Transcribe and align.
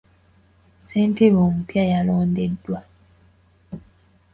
Ssentebe 0.85 1.37
omupya 1.47 1.83
yalondeddwa. 1.91 2.79